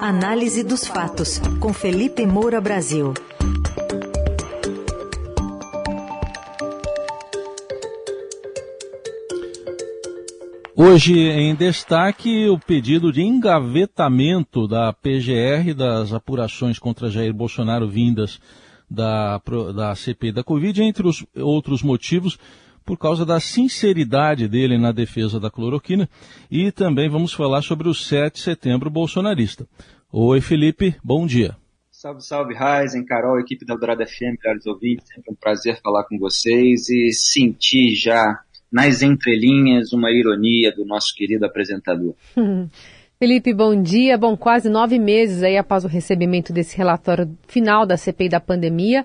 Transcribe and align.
Análise 0.00 0.62
dos 0.62 0.86
fatos, 0.86 1.40
com 1.58 1.72
Felipe 1.72 2.24
Moura 2.24 2.60
Brasil. 2.60 3.12
Hoje 10.76 11.18
em 11.18 11.52
destaque 11.56 12.48
o 12.48 12.56
pedido 12.60 13.12
de 13.12 13.22
engavetamento 13.22 14.68
da 14.68 14.92
PGR 14.92 15.74
das 15.76 16.12
apurações 16.12 16.78
contra 16.78 17.10
Jair 17.10 17.34
Bolsonaro 17.34 17.88
vindas 17.88 18.38
da, 18.88 19.42
da 19.74 19.96
CPI 19.96 20.30
da 20.30 20.44
Covid, 20.44 20.80
entre 20.80 21.08
os 21.08 21.26
outros 21.34 21.82
motivos, 21.82 22.38
por 22.88 22.96
causa 22.96 23.26
da 23.26 23.38
sinceridade 23.38 24.48
dele 24.48 24.78
na 24.78 24.92
defesa 24.92 25.38
da 25.38 25.50
cloroquina 25.50 26.08
e 26.50 26.72
também 26.72 27.06
vamos 27.06 27.34
falar 27.34 27.60
sobre 27.60 27.86
o 27.86 27.92
7 27.92 28.36
de 28.36 28.40
setembro 28.40 28.88
bolsonarista. 28.88 29.68
Oi, 30.10 30.40
Felipe, 30.40 30.96
bom 31.04 31.26
dia. 31.26 31.54
Salve, 31.90 32.22
salve, 32.22 32.54
Raizen, 32.54 33.04
Carol, 33.04 33.38
equipe 33.38 33.66
da 33.66 33.74
Dourada 33.74 34.06
FM, 34.06 34.40
melhores 34.42 34.64
ouvintes, 34.64 35.06
sempre 35.06 35.30
um 35.30 35.34
prazer 35.34 35.78
falar 35.82 36.04
com 36.04 36.18
vocês 36.18 36.88
e 36.88 37.12
sentir 37.12 37.94
já 37.94 38.40
nas 38.72 39.02
entrelinhas 39.02 39.92
uma 39.92 40.10
ironia 40.10 40.74
do 40.74 40.86
nosso 40.86 41.14
querido 41.14 41.44
apresentador. 41.44 42.14
Felipe, 43.20 43.52
bom 43.52 43.82
dia. 43.82 44.16
Bom, 44.16 44.34
quase 44.34 44.70
nove 44.70 44.98
meses 44.98 45.42
aí 45.42 45.58
após 45.58 45.84
o 45.84 45.88
recebimento 45.88 46.54
desse 46.54 46.74
relatório 46.74 47.36
final 47.48 47.84
da 47.84 47.98
CPI 47.98 48.30
da 48.30 48.40
pandemia, 48.40 49.04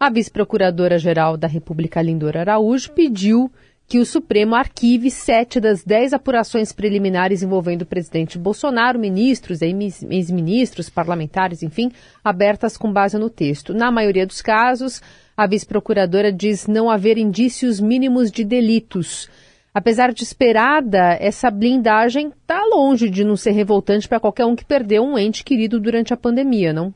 a 0.00 0.08
vice-procuradora-geral 0.08 1.36
da 1.36 1.46
República, 1.46 2.00
Lindora 2.00 2.40
Araújo, 2.40 2.90
pediu 2.92 3.52
que 3.86 3.98
o 3.98 4.06
Supremo 4.06 4.54
arquive 4.54 5.10
sete 5.10 5.60
das 5.60 5.84
dez 5.84 6.14
apurações 6.14 6.72
preliminares 6.72 7.42
envolvendo 7.42 7.82
o 7.82 7.86
presidente 7.86 8.38
Bolsonaro, 8.38 8.98
ministros, 8.98 9.60
ex-ministros, 9.60 10.88
parlamentares, 10.88 11.62
enfim, 11.62 11.92
abertas 12.24 12.78
com 12.78 12.90
base 12.90 13.18
no 13.18 13.28
texto. 13.28 13.74
Na 13.74 13.90
maioria 13.90 14.26
dos 14.26 14.40
casos, 14.40 15.02
a 15.36 15.46
vice-procuradora 15.46 16.32
diz 16.32 16.66
não 16.66 16.88
haver 16.88 17.18
indícios 17.18 17.78
mínimos 17.78 18.30
de 18.30 18.42
delitos. 18.42 19.28
Apesar 19.74 20.14
de 20.14 20.22
esperada, 20.22 21.18
essa 21.20 21.50
blindagem 21.50 22.28
está 22.28 22.64
longe 22.64 23.10
de 23.10 23.22
não 23.22 23.36
ser 23.36 23.50
revoltante 23.50 24.08
para 24.08 24.18
qualquer 24.18 24.46
um 24.46 24.56
que 24.56 24.64
perdeu 24.64 25.02
um 25.04 25.18
ente 25.18 25.44
querido 25.44 25.78
durante 25.78 26.14
a 26.14 26.16
pandemia, 26.16 26.72
não? 26.72 26.94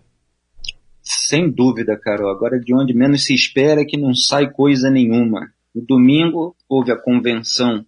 Sem 1.04 1.50
dúvida, 1.50 1.98
Carol. 1.98 2.30
Agora, 2.30 2.58
de 2.58 2.74
onde 2.74 2.94
menos 2.94 3.24
se 3.24 3.34
espera 3.34 3.82
é 3.82 3.84
que 3.84 3.98
não 3.98 4.14
sai 4.14 4.50
coisa 4.50 4.90
nenhuma. 4.90 5.52
No 5.74 5.82
domingo, 5.82 6.56
houve 6.66 6.90
a 6.90 6.96
convenção 6.96 7.84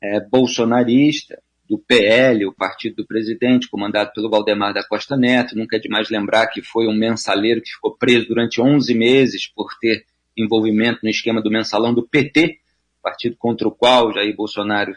é, 0.00 0.20
bolsonarista 0.20 1.42
do 1.68 1.78
PL, 1.78 2.46
o 2.46 2.52
partido 2.52 2.96
do 2.96 3.06
presidente, 3.06 3.68
comandado 3.68 4.12
pelo 4.12 4.30
Valdemar 4.30 4.72
da 4.72 4.84
Costa 4.84 5.16
Neto. 5.16 5.56
Nunca 5.56 5.76
é 5.76 5.80
demais 5.80 6.08
lembrar 6.10 6.46
que 6.46 6.62
foi 6.62 6.86
um 6.86 6.94
mensaleiro 6.94 7.60
que 7.60 7.70
ficou 7.70 7.96
preso 7.96 8.28
durante 8.28 8.60
11 8.60 8.94
meses 8.94 9.46
por 9.46 9.68
ter 9.80 10.04
envolvimento 10.36 11.00
no 11.02 11.10
esquema 11.10 11.42
do 11.42 11.50
mensalão 11.50 11.92
do 11.92 12.06
PT, 12.06 12.58
partido 13.02 13.36
contra 13.36 13.66
o 13.66 13.72
qual 13.72 14.12
Jair 14.12 14.34
Bolsonaro 14.34 14.94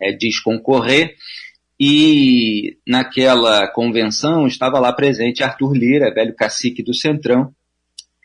é, 0.00 0.12
diz 0.12 0.40
concorrer. 0.40 1.14
E 1.84 2.78
naquela 2.86 3.66
convenção 3.66 4.46
estava 4.46 4.78
lá 4.78 4.92
presente 4.92 5.42
Arthur 5.42 5.74
Lira, 5.74 6.14
velho 6.14 6.32
cacique 6.32 6.80
do 6.80 6.94
Centrão, 6.94 7.52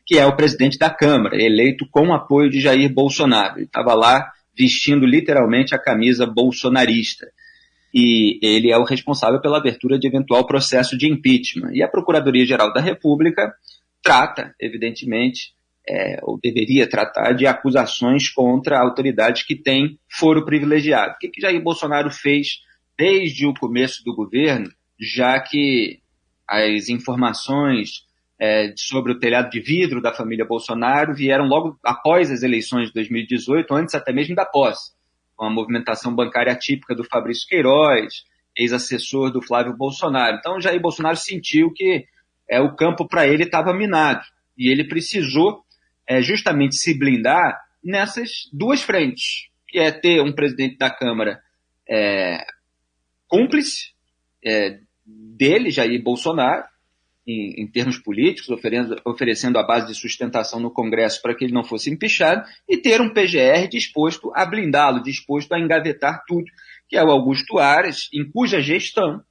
que 0.05 0.19
é 0.19 0.27
o 0.27 0.35
presidente 0.35 0.77
da 0.77 0.91
Câmara, 0.91 1.43
eleito 1.43 1.87
com 1.89 2.13
apoio 2.13 2.51
de 2.51 2.61
Jair 2.61 2.93
Bolsonaro. 2.93 3.57
Ele 3.57 3.65
estava 3.65 3.95
lá 3.95 4.31
vestindo 4.55 5.07
literalmente 5.07 5.73
a 5.73 5.79
camisa 5.79 6.27
bolsonarista. 6.27 7.25
E 7.91 8.37
ele 8.43 8.71
é 8.71 8.77
o 8.77 8.83
responsável 8.83 9.41
pela 9.41 9.57
abertura 9.57 9.97
de 9.97 10.05
eventual 10.05 10.45
processo 10.45 10.95
de 10.95 11.11
impeachment. 11.11 11.71
E 11.73 11.81
a 11.81 11.87
Procuradoria-Geral 11.87 12.71
da 12.71 12.79
República 12.79 13.51
trata, 14.03 14.53
evidentemente, 14.61 15.55
é, 15.89 16.19
ou 16.21 16.39
deveria 16.39 16.87
tratar 16.87 17.31
de 17.31 17.47
acusações 17.47 18.29
contra 18.29 18.77
autoridades 18.77 19.41
que 19.41 19.55
têm 19.55 19.97
foro 20.07 20.45
privilegiado. 20.45 21.13
O 21.13 21.17
que, 21.17 21.29
que 21.29 21.41
Jair 21.41 21.59
Bolsonaro 21.59 22.11
fez 22.11 22.66
desde 22.97 23.45
o 23.45 23.53
começo 23.53 24.03
do 24.03 24.15
governo, 24.15 24.69
já 24.99 25.39
que 25.39 25.99
as 26.47 26.89
informações 26.89 28.05
é, 28.39 28.73
sobre 28.75 29.11
o 29.11 29.19
telhado 29.19 29.49
de 29.49 29.59
vidro 29.59 30.01
da 30.01 30.13
família 30.13 30.45
Bolsonaro 30.45 31.13
vieram 31.13 31.45
logo 31.45 31.77
após 31.83 32.31
as 32.31 32.43
eleições 32.43 32.87
de 32.87 32.93
2018, 32.93 33.73
antes 33.73 33.95
até 33.95 34.13
mesmo 34.13 34.35
da 34.35 34.45
posse, 34.45 34.91
com 35.35 35.45
a 35.45 35.49
movimentação 35.49 36.13
bancária 36.15 36.55
típica 36.55 36.95
do 36.95 37.03
Fabrício 37.03 37.47
Queiroz, 37.47 38.23
ex-assessor 38.55 39.31
do 39.31 39.41
Flávio 39.41 39.75
Bolsonaro. 39.75 40.37
Então, 40.37 40.59
Jair 40.59 40.81
Bolsonaro 40.81 41.17
sentiu 41.17 41.71
que 41.71 42.05
é, 42.49 42.59
o 42.59 42.75
campo 42.75 43.07
para 43.07 43.27
ele 43.27 43.43
estava 43.43 43.73
minado 43.73 44.23
e 44.57 44.69
ele 44.71 44.87
precisou 44.87 45.63
é, 46.07 46.21
justamente 46.21 46.75
se 46.75 46.97
blindar 46.97 47.59
nessas 47.83 48.49
duas 48.51 48.81
frentes, 48.81 49.49
que 49.67 49.77
é 49.77 49.91
ter 49.91 50.21
um 50.21 50.33
presidente 50.33 50.77
da 50.77 50.89
Câmara 50.89 51.39
é, 51.87 52.43
cúmplice 53.27 53.93
é, 54.43 54.79
dele, 55.05 55.69
Jair 55.69 56.01
Bolsonaro, 56.01 56.63
em, 57.27 57.61
em 57.61 57.67
termos 57.67 57.97
políticos, 57.97 58.49
oferecendo, 58.49 59.01
oferecendo 59.05 59.59
a 59.59 59.63
base 59.63 59.87
de 59.87 59.95
sustentação 59.95 60.59
no 60.59 60.71
Congresso 60.71 61.21
para 61.21 61.35
que 61.35 61.43
ele 61.43 61.53
não 61.53 61.63
fosse 61.63 61.89
empichado, 61.89 62.47
e 62.67 62.77
ter 62.77 63.01
um 63.01 63.13
PGR 63.13 63.67
disposto 63.69 64.31
a 64.33 64.45
blindá-lo, 64.45 65.03
disposto 65.03 65.53
a 65.53 65.59
engavetar 65.59 66.23
tudo, 66.25 66.45
que 66.87 66.95
é 66.95 67.03
o 67.03 67.11
Augusto 67.11 67.59
Aras, 67.59 68.07
em 68.13 68.29
cuja 68.31 68.61
gestão 68.61 69.21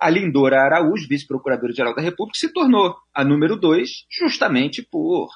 a 0.00 0.10
Lindora 0.10 0.60
Araújo, 0.60 1.08
vice-procuradora-geral 1.08 1.94
da 1.94 2.02
República, 2.02 2.38
se 2.38 2.52
tornou 2.52 2.96
a 3.14 3.24
número 3.24 3.56
dois, 3.56 4.04
justamente 4.10 4.82
por 4.82 5.30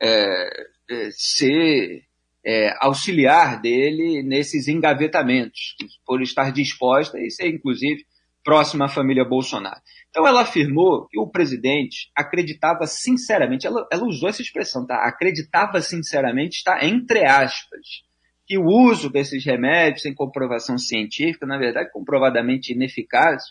é, 0.00 0.48
é, 0.88 1.08
ser 1.10 2.04
é, 2.46 2.72
auxiliar 2.80 3.60
dele 3.60 4.22
nesses 4.22 4.68
engavetamentos, 4.68 5.74
por 6.06 6.22
estar 6.22 6.52
disposta 6.52 7.18
e 7.18 7.28
ser, 7.28 7.48
inclusive, 7.48 8.06
próxima 8.44 8.84
à 8.84 8.88
família 8.88 9.24
Bolsonaro. 9.24 9.80
Então 10.08 10.24
ela 10.24 10.42
afirmou 10.42 11.08
que 11.08 11.18
o 11.18 11.26
presidente 11.26 12.08
acreditava 12.16 12.86
sinceramente, 12.86 13.66
ela, 13.66 13.86
ela 13.92 14.04
usou 14.04 14.28
essa 14.28 14.40
expressão, 14.40 14.86
tá? 14.86 14.94
Acreditava 15.06 15.80
sinceramente, 15.80 16.58
está 16.58 16.86
entre 16.86 17.26
aspas, 17.26 18.04
que 18.46 18.56
o 18.56 18.64
uso 18.64 19.10
desses 19.10 19.44
remédios 19.44 20.02
sem 20.02 20.14
comprovação 20.14 20.78
científica, 20.78 21.44
na 21.44 21.58
verdade, 21.58 21.90
comprovadamente 21.92 22.72
ineficaz 22.72 23.42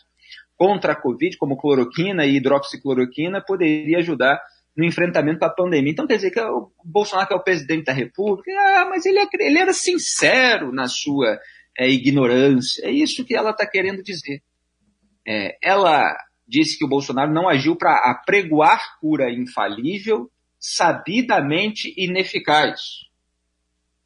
contra 0.56 0.94
a 0.94 0.96
Covid, 0.96 1.36
como 1.36 1.58
cloroquina 1.58 2.24
e 2.24 2.36
hidroxicloroquina, 2.36 3.44
poderia 3.46 3.98
ajudar 3.98 4.40
no 4.76 4.84
enfrentamento 4.84 5.44
à 5.44 5.48
pandemia. 5.48 5.90
Então 5.90 6.06
quer 6.06 6.16
dizer 6.16 6.30
que 6.30 6.40
o 6.40 6.70
Bolsonaro, 6.84 7.28
que 7.28 7.34
é 7.34 7.36
o 7.36 7.42
presidente 7.42 7.86
da 7.86 7.92
República, 7.92 8.50
ah, 8.52 8.86
mas 8.90 9.06
ele, 9.06 9.18
é 9.18 9.26
ele 9.40 9.58
era 9.58 9.72
sincero 9.72 10.70
na 10.72 10.86
sua 10.86 11.40
é, 11.78 11.88
ignorância. 11.88 12.86
É 12.86 12.90
isso 12.90 13.24
que 13.24 13.34
ela 13.34 13.50
está 13.50 13.66
querendo 13.66 14.02
dizer. 14.02 14.42
É, 15.26 15.56
ela 15.62 16.14
disse 16.46 16.78
que 16.78 16.84
o 16.84 16.88
Bolsonaro 16.88 17.32
não 17.32 17.48
agiu 17.48 17.74
para 17.74 18.10
apregoar 18.10 18.98
cura 19.00 19.32
infalível, 19.32 20.30
sabidamente 20.58 21.92
ineficaz. 21.96 23.06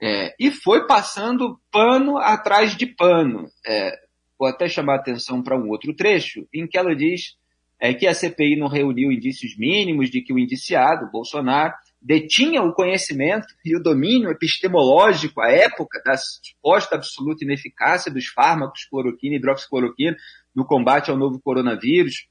É, 0.01 0.35
e 0.39 0.51
foi 0.51 0.87
passando 0.87 1.61
pano 1.71 2.17
atrás 2.17 2.77
de 2.77 2.87
pano. 2.87 3.51
É, 3.67 3.93
vou 4.39 4.49
até 4.49 4.69
chamar 4.69 4.95
a 4.95 4.97
atenção 4.97 5.43
para 5.43 5.59
um 5.59 5.69
outro 5.69 5.95
trecho, 5.95 6.49
em 6.55 6.67
que 6.67 6.79
ela 6.79 6.95
diz 6.97 7.37
é 7.81 7.95
que 7.95 8.07
a 8.07 8.15
CPI 8.15 8.57
não 8.57 8.69
reuniu 8.69 9.11
indícios 9.11 9.57
mínimos 9.57 10.11
de 10.11 10.21
que 10.21 10.33
o 10.33 10.39
indiciado, 10.39 11.11
Bolsonaro, 11.11 11.73
detinha 12.01 12.63
o 12.63 12.73
conhecimento 12.73 13.47
e 13.65 13.75
o 13.77 13.83
domínio 13.83 14.31
epistemológico 14.31 15.41
à 15.41 15.51
época 15.51 16.01
da 16.05 16.17
suposta 16.17 16.97
absoluta 16.97 17.45
ineficácia 17.45 18.13
dos 18.13 18.27
fármacos 18.27 18.85
cloroquina 18.85 19.35
e 19.35 19.39
hidroxicloroquina 19.39 20.17
no 20.55 20.65
combate 20.65 21.11
ao 21.11 21.17
novo 21.17 21.41
coronavírus, 21.41 22.27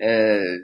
é, 0.00 0.58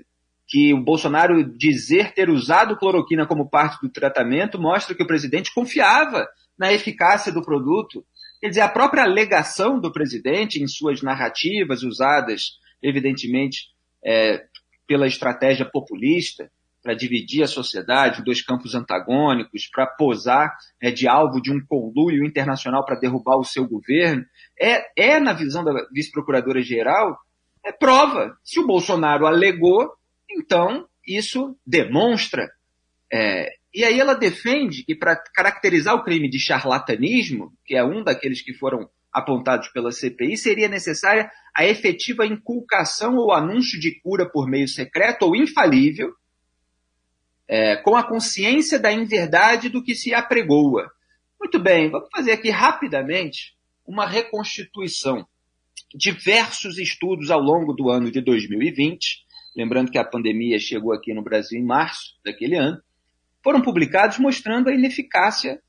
que 0.47 0.73
o 0.73 0.81
Bolsonaro 0.81 1.43
dizer 1.57 2.13
ter 2.13 2.29
usado 2.29 2.77
cloroquina 2.77 3.27
como 3.27 3.49
parte 3.49 3.81
do 3.81 3.91
tratamento 3.91 4.61
mostra 4.61 4.95
que 4.95 5.03
o 5.03 5.07
presidente 5.07 5.53
confiava 5.53 6.29
na 6.57 6.73
eficácia 6.73 7.33
do 7.33 7.43
produto. 7.43 8.05
Quer 8.41 8.49
dizer, 8.49 8.61
a 8.61 8.69
própria 8.69 9.05
alegação 9.05 9.81
do 9.81 9.91
presidente 9.91 10.63
em 10.63 10.69
suas 10.69 11.03
narrativas 11.03 11.83
usadas, 11.83 12.59
evidentemente, 12.83 13.74
é, 14.05 14.45
pela 14.87 15.07
estratégia 15.07 15.65
populista, 15.65 16.51
para 16.83 16.95
dividir 16.95 17.43
a 17.43 17.47
sociedade 17.47 18.23
dois 18.23 18.43
campos 18.43 18.75
antagônicos, 18.75 19.67
para 19.73 19.87
posar 19.87 20.55
é, 20.81 20.91
de 20.91 21.09
alvo 21.09 21.41
de 21.41 21.51
um 21.51 21.59
conluio 21.67 22.25
internacional 22.25 22.85
para 22.85 23.01
derrubar 23.01 23.39
o 23.39 23.45
seu 23.45 23.67
governo, 23.67 24.23
é, 24.61 24.85
é 24.95 25.19
na 25.19 25.33
visão 25.33 25.65
da 25.65 25.73
vice-procuradora-geral, 25.91 27.17
é 27.65 27.73
prova. 27.73 28.37
Se 28.45 28.61
o 28.61 28.67
Bolsonaro 28.67 29.27
alegou, 29.27 29.95
então 30.31 30.87
isso 31.07 31.57
demonstra. 31.67 32.51
É, 33.11 33.49
e 33.75 33.83
aí 33.83 33.99
ela 33.99 34.15
defende 34.15 34.85
que 34.85 34.95
para 34.95 35.17
caracterizar 35.17 35.95
o 35.95 36.05
crime 36.05 36.29
de 36.29 36.39
charlatanismo, 36.39 37.51
que 37.65 37.75
é 37.75 37.83
um 37.83 38.05
daqueles 38.05 38.43
que 38.43 38.53
foram 38.53 38.91
apontados 39.15 39.69
pela 39.69 39.93
CPI, 39.93 40.37
seria 40.37 40.69
necessária 40.69 41.31
a 41.57 41.65
efetiva 41.65 42.27
inculcação 42.27 43.17
ou 43.17 43.33
anúncio 43.33 43.79
de 43.79 44.01
cura 44.01 44.29
por 44.29 44.49
meio 44.49 44.67
secreto 44.67 45.23
ou 45.23 45.37
infalível, 45.37 46.13
é, 47.47 47.77
com 47.77 47.95
a 47.95 48.03
consciência 48.03 48.79
da 48.79 48.93
inverdade 48.93 49.69
do 49.69 49.85
que 49.85 49.95
se 49.95 50.13
apregoa. 50.13 50.91
Muito 51.39 51.61
bem, 51.61 51.91
vamos 51.91 52.09
fazer 52.11 52.33
aqui 52.33 52.51
rapidamente 52.51 53.55
uma 53.87 54.05
reconstituição. 54.05 55.25
Diversos 55.95 56.77
estudos 56.79 57.31
ao 57.31 57.39
longo 57.39 57.73
do 57.73 57.91
ano 57.91 58.11
de 58.11 58.21
2020, 58.21 59.25
lembrando 59.57 59.93
que 59.93 59.99
a 59.99 60.05
pandemia 60.05 60.59
chegou 60.59 60.93
aqui 60.93 61.15
no 61.15 61.23
Brasil 61.23 61.61
em 61.61 61.65
março 61.65 62.17
daquele 62.25 62.57
ano, 62.57 62.83
foram 63.45 63.63
publicados 63.63 64.19
mostrando 64.19 64.71
a 64.71 64.75
ineficácia 64.75 65.63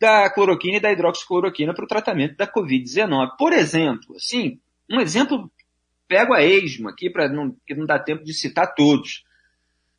da 0.00 0.28
cloroquina 0.30 0.76
e 0.76 0.80
da 0.80 0.92
hidroxicloroquina 0.92 1.74
para 1.74 1.84
o 1.84 1.88
tratamento 1.88 2.36
da 2.36 2.46
Covid-19. 2.46 3.36
Por 3.38 3.52
exemplo, 3.52 4.16
assim, 4.16 4.60
um 4.90 5.00
exemplo, 5.00 5.50
pego 6.08 6.34
a 6.34 6.42
esmo 6.42 6.88
aqui, 6.88 7.08
para 7.08 7.28
não, 7.28 7.56
que 7.66 7.74
não 7.74 7.86
dá 7.86 7.98
tempo 7.98 8.24
de 8.24 8.34
citar 8.34 8.74
todos. 8.74 9.24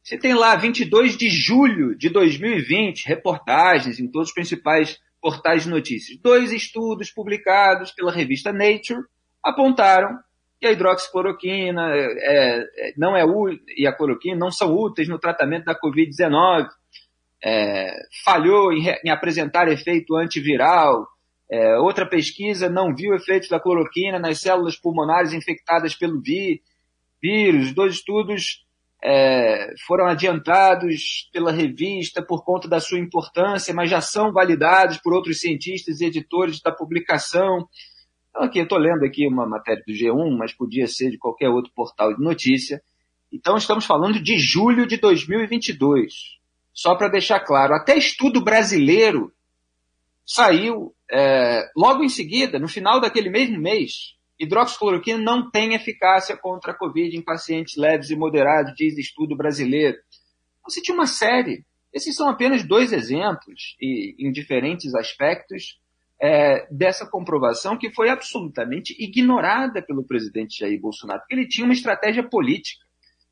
Você 0.03 0.17
tem 0.17 0.35
lá 0.35 0.55
22 0.55 1.17
de 1.17 1.29
julho 1.29 1.97
de 1.97 2.09
2020, 2.09 3.07
reportagens 3.07 3.99
em 3.99 4.07
todos 4.07 4.29
os 4.29 4.33
principais 4.33 4.99
portais 5.19 5.63
de 5.63 5.69
notícias. 5.69 6.19
Dois 6.21 6.51
estudos 6.51 7.09
publicados 7.09 7.91
pela 7.91 8.11
revista 8.11 8.53
Nature 8.53 9.03
apontaram 9.43 10.19
que 10.59 10.67
a 10.67 10.71
hidroxicloroquina 10.71 11.89
é, 11.91 12.59
é, 12.59 12.93
não 12.95 13.15
é 13.17 13.23
e 13.75 13.87
a 13.87 13.93
cloroquina 13.93 14.37
não 14.37 14.51
são 14.51 14.75
úteis 14.75 15.07
no 15.07 15.17
tratamento 15.17 15.65
da 15.65 15.79
Covid-19 15.79 16.67
é, 17.45 17.95
falhou 18.23 18.73
em, 18.73 18.87
em, 19.03 19.09
apresentar 19.11 19.67
efeito 19.67 20.15
antiviral. 20.15 21.07
É, 21.49 21.77
outra 21.77 22.09
pesquisa 22.09 22.67
não 22.67 22.95
viu 22.95 23.13
efeitos 23.13 23.49
da 23.49 23.59
cloroquina 23.59 24.17
nas 24.17 24.41
células 24.41 24.75
pulmonares 24.75 25.31
infectadas 25.31 25.93
pelo 25.93 26.19
vírus. 27.21 27.71
Dois 27.71 27.93
estudos 27.93 28.65
é, 29.03 29.75
foram 29.85 30.07
adiantados 30.07 31.29
pela 31.31 31.51
revista 31.51 32.19
por 32.19 32.43
conta 32.43 32.67
da 32.67 32.79
sua 32.79 32.97
importância, 32.97 33.75
mas 33.75 33.91
já 33.91 34.01
são 34.01 34.33
validados 34.33 34.97
por 34.97 35.13
outros 35.13 35.39
cientistas 35.39 36.01
e 36.01 36.05
editores 36.05 36.59
da 36.59 36.71
publicação. 36.71 37.67
Então, 38.31 38.41
aqui, 38.41 38.57
eu 38.57 38.63
estou 38.63 38.79
lendo 38.79 39.05
aqui 39.05 39.27
uma 39.27 39.45
matéria 39.45 39.83
do 39.85 39.93
G1, 39.93 40.35
mas 40.35 40.51
podia 40.51 40.87
ser 40.87 41.11
de 41.11 41.19
qualquer 41.19 41.49
outro 41.49 41.71
portal 41.75 42.11
de 42.11 42.23
notícia. 42.23 42.81
Então, 43.31 43.55
estamos 43.55 43.85
falando 43.85 44.19
de 44.19 44.39
julho 44.39 44.87
de 44.87 44.97
2022 44.97 46.43
só 46.75 46.93
para 46.93 47.07
deixar 47.07 47.39
claro, 47.39 47.73
até 47.73 47.97
estudo 47.97 48.43
brasileiro 48.43 49.33
saiu 50.25 50.93
é, 51.09 51.71
logo 51.75 52.03
em 52.03 52.09
seguida, 52.09 52.59
no 52.59 52.67
final 52.67 52.99
daquele 52.99 53.29
mesmo 53.29 53.57
mês. 53.57 54.13
Hidroxicloroquina 54.37 55.17
não 55.17 55.49
tem 55.49 55.73
eficácia 55.73 56.35
contra 56.35 56.73
a 56.73 56.77
Covid 56.77 57.15
em 57.15 57.23
pacientes 57.23 57.77
leves 57.77 58.09
e 58.09 58.15
moderados, 58.17 58.73
diz 58.75 58.97
estudo 58.97 59.37
brasileiro. 59.37 59.97
Você 60.65 60.81
tinha 60.81 60.95
uma 60.95 61.07
série. 61.07 61.65
Esses 61.93 62.13
são 62.13 62.27
apenas 62.27 62.67
dois 62.67 62.91
exemplos, 62.91 63.77
e, 63.79 64.13
em 64.19 64.29
diferentes 64.29 64.93
aspectos, 64.95 65.79
é, 66.21 66.67
dessa 66.69 67.05
comprovação 67.09 67.77
que 67.77 67.89
foi 67.93 68.09
absolutamente 68.09 68.93
ignorada 68.99 69.81
pelo 69.81 70.03
presidente 70.03 70.59
Jair 70.59 70.81
Bolsonaro, 70.81 71.21
porque 71.21 71.35
ele 71.35 71.47
tinha 71.47 71.63
uma 71.63 71.73
estratégia 71.73 72.27
política. 72.27 72.85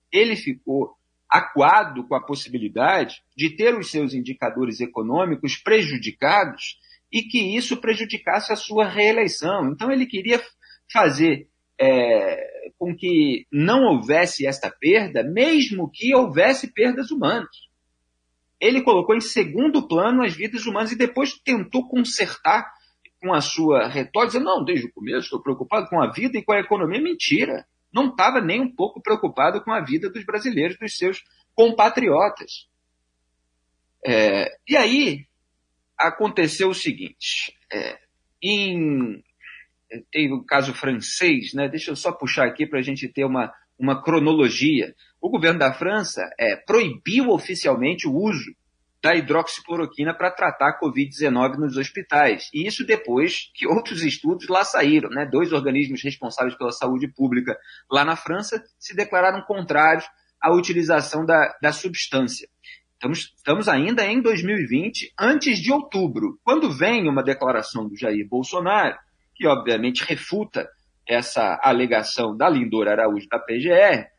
Ele 0.09 0.37
ficou 0.37 0.95
acuado 1.33 2.07
com 2.07 2.13
a 2.13 2.23
possibilidade 2.23 3.23
de 3.35 3.49
ter 3.49 3.75
os 3.75 3.89
seus 3.89 4.13
indicadores 4.13 4.79
econômicos 4.79 5.57
prejudicados 5.57 6.77
e 7.11 7.23
que 7.23 7.57
isso 7.57 7.77
prejudicasse 7.77 8.53
a 8.53 8.55
sua 8.55 8.87
reeleição. 8.87 9.71
Então 9.71 9.91
ele 9.91 10.05
queria 10.05 10.39
fazer 10.91 11.47
é, 11.81 12.71
com 12.77 12.95
que 12.95 13.47
não 13.51 13.81
houvesse 13.85 14.45
esta 14.45 14.69
perda, 14.69 15.23
mesmo 15.23 15.89
que 15.91 16.13
houvesse 16.13 16.71
perdas 16.71 17.09
humanas. 17.09 17.67
Ele 18.59 18.83
colocou 18.83 19.15
em 19.15 19.21
segundo 19.21 19.87
plano 19.87 20.21
as 20.21 20.35
vidas 20.35 20.67
humanas 20.67 20.91
e 20.91 20.95
depois 20.95 21.33
tentou 21.33 21.89
consertar 21.89 22.71
com 23.19 23.33
a 23.33 23.41
sua 23.41 23.87
retórica, 23.87 24.33
dizendo, 24.33 24.45
não, 24.45 24.63
desde 24.63 24.85
o 24.85 24.93
começo 24.93 25.21
estou 25.21 25.41
preocupado 25.41 25.87
com 25.89 25.99
a 25.99 26.11
vida 26.11 26.37
e 26.37 26.43
com 26.43 26.53
a 26.53 26.59
economia. 26.59 27.01
Mentira 27.01 27.65
não 27.93 28.09
estava 28.09 28.41
nem 28.41 28.61
um 28.61 28.73
pouco 28.73 29.01
preocupado 29.01 29.63
com 29.63 29.71
a 29.71 29.81
vida 29.81 30.09
dos 30.09 30.25
brasileiros, 30.25 30.77
dos 30.77 30.97
seus 30.97 31.23
compatriotas. 31.53 32.67
É, 34.05 34.57
e 34.67 34.75
aí 34.75 35.25
aconteceu 35.97 36.69
o 36.69 36.73
seguinte: 36.73 37.55
é, 37.71 37.99
em, 38.41 39.23
tem 40.11 40.33
o 40.33 40.43
caso 40.43 40.73
francês, 40.73 41.53
né? 41.53 41.69
Deixa 41.69 41.91
eu 41.91 41.95
só 41.95 42.11
puxar 42.11 42.47
aqui 42.47 42.65
para 42.65 42.79
a 42.79 42.83
gente 42.83 43.07
ter 43.07 43.25
uma, 43.25 43.53
uma 43.77 44.01
cronologia. 44.01 44.95
O 45.21 45.29
governo 45.29 45.59
da 45.59 45.73
França 45.73 46.21
é, 46.39 46.55
proibiu 46.55 47.29
oficialmente 47.29 48.07
o 48.07 48.13
uso 48.13 48.53
da 49.03 49.13
hidroxicloroquina 49.13 50.13
para 50.13 50.31
tratar 50.31 50.69
a 50.69 50.79
Covid-19 50.79 51.57
nos 51.57 51.75
hospitais. 51.75 52.49
E 52.53 52.65
isso 52.65 52.85
depois 52.85 53.51
que 53.53 53.67
outros 53.67 54.01
estudos 54.01 54.47
lá 54.47 54.63
saíram. 54.63 55.09
Né? 55.09 55.27
Dois 55.29 55.51
organismos 55.51 56.01
responsáveis 56.01 56.57
pela 56.57 56.71
saúde 56.71 57.09
pública 57.09 57.59
lá 57.91 58.05
na 58.05 58.15
França 58.15 58.63
se 58.79 58.95
declararam 58.95 59.41
contrários 59.41 60.05
à 60.41 60.53
utilização 60.53 61.25
da, 61.25 61.53
da 61.61 61.73
substância. 61.73 62.47
Estamos, 62.93 63.33
estamos 63.35 63.67
ainda 63.67 64.05
em 64.05 64.21
2020, 64.21 65.13
antes 65.19 65.59
de 65.59 65.73
outubro, 65.73 66.39
quando 66.41 66.71
vem 66.71 67.09
uma 67.09 67.21
declaração 67.21 67.85
do 67.85 67.97
Jair 67.97 68.25
Bolsonaro, 68.25 68.97
que 69.35 69.45
obviamente 69.45 70.05
refuta 70.05 70.69
essa 71.05 71.59
alegação 71.61 72.37
da 72.37 72.49
Lindor 72.49 72.87
Araújo 72.87 73.27
da 73.27 73.37
PGR, 73.37 74.12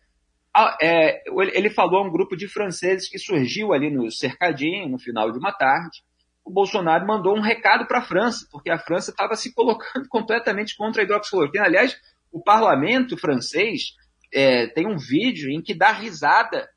é, 0.81 1.23
ele 1.53 1.71
falou 1.71 2.01
a 2.01 2.07
um 2.07 2.11
grupo 2.11 2.37
de 2.37 2.47
franceses 2.47 3.09
que 3.09 3.19
surgiu 3.19 3.73
ali 3.73 3.91
no 3.91 4.11
cercadinho, 4.11 4.89
no 4.89 4.99
final 4.99 5.33
de 5.33 5.39
uma 5.39 5.53
tarde. 5.53 6.03
O 6.45 6.51
Bolsonaro 6.51 7.07
mandou 7.07 7.37
um 7.37 7.41
recado 7.41 7.87
para 7.87 7.99
a 7.99 8.05
França, 8.05 8.47
porque 8.53 8.71
a 8.71 8.79
França 8.79 9.11
estava 9.11 9.35
se 9.35 9.53
colocando 9.53 10.07
completamente 10.11 10.77
contra 10.77 11.03
a 11.03 11.05
hidroxicloroquina. 11.05 11.65
Aliás, 11.65 11.99
o 12.31 12.43
parlamento 12.43 13.17
francês 13.17 13.95
é, 14.33 14.67
tem 14.69 14.87
um 14.87 14.97
vídeo 14.97 15.51
em 15.51 15.63
que 15.63 15.75
dá 15.75 15.91
risada, 15.91 16.69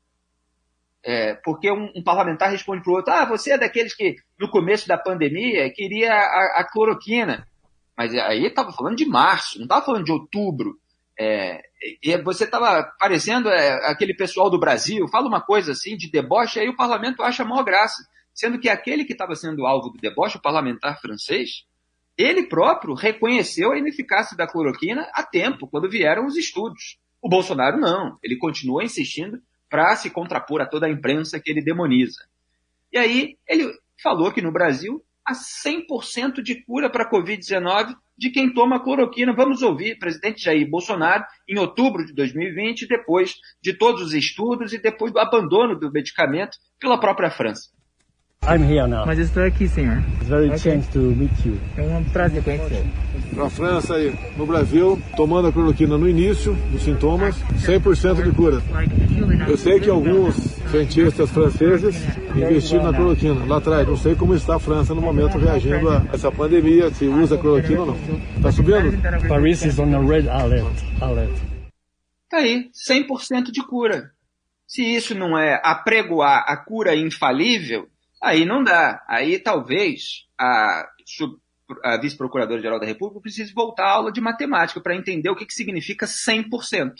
é, 1.04 1.34
porque 1.44 1.70
um, 1.70 1.90
um, 1.94 2.02
parlamentar 2.02 2.50
responde 2.50 2.82
para 2.82 2.92
o 2.92 2.96
outro: 2.96 3.12
Ah, 3.12 3.24
você 3.24 3.52
é 3.52 3.58
daqueles 3.58 3.94
que 3.94 4.16
no 4.38 4.50
começo 4.50 4.88
da 4.88 4.98
pandemia 4.98 5.70
queria 5.72 6.12
a, 6.12 6.60
a 6.60 6.68
cloroquina. 6.70 7.46
Mas 7.96 8.14
aí 8.14 8.46
estava 8.46 8.72
falando 8.72 8.96
de 8.96 9.04
março, 9.04 9.58
não 9.58 9.64
estava 9.64 9.84
falando 9.84 10.04
de 10.04 10.12
outubro. 10.12 10.78
É, 11.20 11.60
e 12.02 12.16
você 12.18 12.44
estava 12.44 12.84
parecendo 12.98 13.48
é, 13.48 13.90
aquele 13.90 14.14
pessoal 14.14 14.48
do 14.48 14.58
Brasil, 14.58 15.08
fala 15.08 15.26
uma 15.26 15.40
coisa 15.40 15.72
assim 15.72 15.96
de 15.96 16.10
deboche, 16.10 16.60
aí 16.60 16.68
o 16.68 16.76
parlamento 16.76 17.22
acha 17.22 17.44
maior 17.44 17.64
graça. 17.64 18.06
Sendo 18.32 18.60
que 18.60 18.68
aquele 18.68 19.04
que 19.04 19.12
estava 19.12 19.34
sendo 19.34 19.66
alvo 19.66 19.90
do 19.90 19.98
deboche, 19.98 20.36
o 20.36 20.42
parlamentar 20.42 21.00
francês, 21.00 21.64
ele 22.16 22.44
próprio 22.46 22.94
reconheceu 22.94 23.72
a 23.72 23.78
ineficácia 23.78 24.36
da 24.36 24.46
cloroquina 24.46 25.08
a 25.12 25.24
tempo, 25.24 25.66
quando 25.66 25.90
vieram 25.90 26.26
os 26.26 26.36
estudos. 26.36 26.98
O 27.20 27.28
Bolsonaro 27.28 27.78
não, 27.78 28.16
ele 28.22 28.36
continua 28.36 28.84
insistindo 28.84 29.42
para 29.68 29.96
se 29.96 30.10
contrapor 30.10 30.60
a 30.60 30.66
toda 30.66 30.86
a 30.86 30.90
imprensa 30.90 31.40
que 31.40 31.50
ele 31.50 31.62
demoniza. 31.62 32.24
E 32.92 32.98
aí 32.98 33.36
ele 33.46 33.72
falou 34.02 34.32
que 34.32 34.40
no 34.40 34.52
Brasil 34.52 35.04
há 35.24 35.32
100% 35.32 36.40
de 36.42 36.62
cura 36.64 36.88
para 36.88 37.04
a 37.04 37.10
Covid-19 37.10 37.94
de 38.18 38.30
quem 38.30 38.52
toma 38.52 38.82
cloroquina. 38.82 39.32
Vamos 39.32 39.62
ouvir 39.62 39.94
o 39.94 39.98
presidente 39.98 40.44
Jair 40.44 40.68
Bolsonaro 40.68 41.24
em 41.48 41.58
outubro 41.58 42.04
de 42.04 42.12
2020, 42.12 42.88
depois 42.88 43.36
de 43.62 43.72
todos 43.72 44.02
os 44.02 44.12
estudos 44.12 44.72
e 44.72 44.78
depois 44.78 45.12
do 45.12 45.18
abandono 45.18 45.78
do 45.78 45.92
medicamento 45.92 46.58
pela 46.80 46.98
própria 46.98 47.30
França. 47.30 47.70
I'm 48.42 48.62
here 48.62 48.86
now. 48.86 49.04
Mas 49.04 49.18
estou 49.18 49.42
aqui, 49.42 49.68
senhor. 49.68 50.02
It's 50.20 50.28
very 50.28 50.46
okay. 50.46 50.58
chance 50.58 50.88
to 50.92 50.98
meet 50.98 51.32
you. 51.44 51.58
É 51.76 51.82
um 51.82 52.04
prazer 52.04 52.42
conhecer. 52.42 52.84
Na 53.32 53.50
França 53.50 53.98
e 53.98 54.14
no 54.36 54.46
Brasil, 54.46 54.98
tomando 55.16 55.48
a 55.48 55.52
cloroquina 55.52 55.98
no 55.98 56.08
início 56.08 56.54
dos 56.70 56.82
sintomas, 56.82 57.36
100% 57.56 58.22
de 58.22 58.32
cura. 58.32 58.62
Eu 59.46 59.56
sei 59.56 59.80
que 59.80 59.90
alguns 59.90 60.57
cientistas 60.70 61.30
franceses 61.30 61.96
investiram 62.34 62.84
na 62.84 62.92
cloroquina 62.96 63.44
lá 63.46 63.58
atrás. 63.58 63.86
Não 63.86 63.96
sei 63.96 64.14
como 64.14 64.34
está 64.34 64.56
a 64.56 64.58
França 64.58 64.94
no 64.94 65.00
momento 65.00 65.38
reagindo 65.38 65.88
a 65.90 66.04
essa 66.12 66.30
pandemia, 66.30 66.90
se 66.90 67.06
usa 67.06 67.38
cloroquina 67.38 67.80
ou 67.80 67.86
não. 67.86 67.96
Está 68.36 68.52
subindo? 68.52 69.28
Paris 69.28 69.64
is 69.64 69.78
on 69.78 69.94
a 69.94 70.00
red 70.00 70.28
alert. 70.28 70.66
alert. 71.00 71.36
Tá 72.28 72.38
aí, 72.38 72.70
100% 72.72 73.50
de 73.50 73.66
cura. 73.66 74.10
Se 74.66 74.82
isso 74.82 75.14
não 75.14 75.38
é 75.38 75.60
apregoar 75.64 76.44
a 76.46 76.56
cura 76.56 76.94
infalível, 76.94 77.88
Aí 78.22 78.44
não 78.44 78.62
dá. 78.62 79.02
Aí 79.08 79.38
talvez 79.38 80.26
a, 80.38 80.88
a 81.84 81.96
vice-procuradora-geral 81.98 82.80
da 82.80 82.86
República 82.86 83.20
precise 83.20 83.52
voltar 83.52 83.84
à 83.84 83.92
aula 83.92 84.12
de 84.12 84.20
matemática 84.20 84.80
para 84.80 84.96
entender 84.96 85.30
o 85.30 85.36
que, 85.36 85.46
que 85.46 85.54
significa 85.54 86.06
100%. 86.06 86.92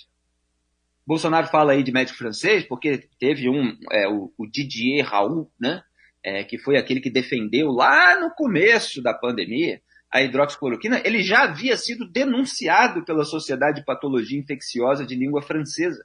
Bolsonaro 1.09 1.47
fala 1.47 1.73
aí 1.73 1.83
de 1.83 1.91
médico 1.91 2.19
francês 2.19 2.65
porque 2.65 3.09
teve 3.19 3.49
um, 3.49 3.75
é, 3.91 4.07
o, 4.07 4.31
o, 4.37 4.47
Didier 4.47 5.07
Raoult, 5.07 5.51
né, 5.59 5.83
é, 6.23 6.45
que 6.45 6.59
foi 6.59 6.77
aquele 6.77 7.01
que 7.01 7.09
defendeu 7.09 7.71
lá 7.71 8.21
no 8.21 8.31
começo 8.35 9.03
da 9.03 9.15
pandemia 9.15 9.81
a 10.11 10.21
hidroxicloroquina, 10.21 11.01
ele 11.03 11.23
já 11.23 11.45
havia 11.45 11.79
sido 11.79 12.07
denunciado 12.07 13.07
pela 13.07 13.25
Sociedade 13.25 13.81
de 13.81 13.87
Patologia 13.87 14.39
Infecciosa 14.39 15.07
de 15.07 15.15
Língua 15.15 15.41
Francesa, 15.41 16.05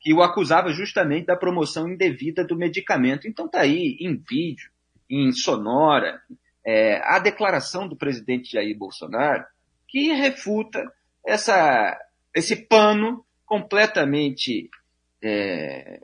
que 0.00 0.14
o 0.14 0.22
acusava 0.22 0.72
justamente 0.72 1.26
da 1.26 1.36
promoção 1.36 1.86
indevida 1.86 2.42
do 2.42 2.56
medicamento. 2.56 3.28
Então 3.28 3.44
está 3.44 3.60
aí 3.60 3.98
em 4.00 4.16
vídeo, 4.16 4.70
em 5.10 5.30
sonora, 5.32 6.22
é, 6.64 7.02
a 7.04 7.18
declaração 7.18 7.86
do 7.86 7.96
presidente 7.96 8.52
Jair 8.52 8.76
Bolsonaro 8.78 9.44
que 9.86 10.10
refuta 10.14 10.90
essa, 11.26 11.98
esse 12.34 12.56
pano 12.56 13.22
completamente 13.52 14.70
é, 15.22 16.00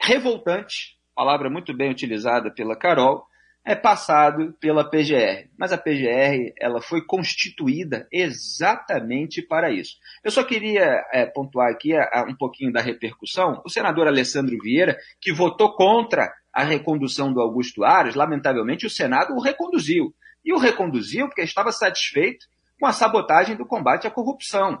revoltante, 0.00 0.96
palavra 1.16 1.50
muito 1.50 1.76
bem 1.76 1.90
utilizada 1.90 2.48
pela 2.48 2.76
Carol, 2.76 3.26
é 3.64 3.74
passado 3.74 4.52
pela 4.60 4.88
PGR. 4.88 5.48
Mas 5.58 5.72
a 5.72 5.78
PGR 5.78 6.54
ela 6.60 6.80
foi 6.80 7.04
constituída 7.04 8.06
exatamente 8.12 9.42
para 9.42 9.72
isso. 9.72 9.96
Eu 10.22 10.30
só 10.30 10.44
queria 10.44 11.04
é, 11.12 11.26
pontuar 11.26 11.72
aqui 11.72 11.92
a, 11.92 12.24
um 12.28 12.36
pouquinho 12.36 12.72
da 12.72 12.80
repercussão. 12.80 13.60
O 13.64 13.68
senador 13.68 14.06
Alessandro 14.06 14.56
Vieira, 14.62 14.96
que 15.20 15.32
votou 15.32 15.74
contra 15.74 16.32
a 16.52 16.62
recondução 16.62 17.32
do 17.32 17.40
Augusto 17.40 17.82
Aras, 17.82 18.14
lamentavelmente 18.14 18.86
o 18.86 18.90
Senado 18.90 19.34
o 19.34 19.40
reconduziu. 19.40 20.14
E 20.44 20.52
o 20.52 20.58
reconduziu 20.58 21.26
porque 21.26 21.42
estava 21.42 21.72
satisfeito 21.72 22.46
com 22.78 22.86
a 22.86 22.92
sabotagem 22.92 23.56
do 23.56 23.66
combate 23.66 24.06
à 24.06 24.10
corrupção, 24.10 24.80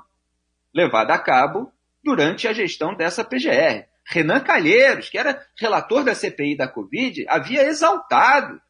levada 0.72 1.14
a 1.14 1.18
cabo 1.18 1.72
durante 2.02 2.48
a 2.48 2.52
gestão 2.52 2.94
dessa 2.94 3.24
PGR. 3.24 3.86
Renan 4.04 4.40
Calheiros, 4.40 5.08
que 5.08 5.18
era 5.18 5.40
relator 5.58 6.04
da 6.04 6.14
CPI 6.14 6.56
da 6.56 6.68
Covid, 6.68 7.24
havia 7.28 7.64
exaltado 7.64 8.60